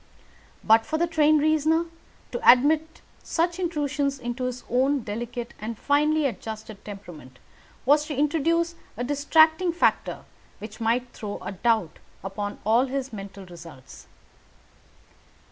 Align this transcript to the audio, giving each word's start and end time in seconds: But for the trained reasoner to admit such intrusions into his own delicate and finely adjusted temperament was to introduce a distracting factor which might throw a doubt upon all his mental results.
But 0.63 0.83
for 0.83 0.97
the 0.97 1.05
trained 1.05 1.41
reasoner 1.41 1.85
to 2.31 2.51
admit 2.51 3.01
such 3.21 3.59
intrusions 3.59 4.17
into 4.17 4.45
his 4.45 4.63
own 4.67 5.01
delicate 5.01 5.53
and 5.61 5.77
finely 5.77 6.25
adjusted 6.25 6.83
temperament 6.83 7.37
was 7.85 8.07
to 8.07 8.15
introduce 8.17 8.73
a 8.97 9.03
distracting 9.03 9.71
factor 9.71 10.25
which 10.57 10.81
might 10.81 11.13
throw 11.13 11.37
a 11.43 11.51
doubt 11.51 11.99
upon 12.23 12.57
all 12.65 12.87
his 12.87 13.13
mental 13.13 13.45
results. 13.45 14.07